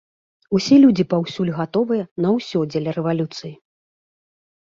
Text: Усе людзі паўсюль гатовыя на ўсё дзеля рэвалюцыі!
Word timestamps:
Усе 0.59 0.77
людзі 0.85 1.03
паўсюль 1.11 1.51
гатовыя 1.59 2.03
на 2.25 2.31
ўсё 2.37 2.59
дзеля 2.71 2.95
рэвалюцыі! 2.97 3.53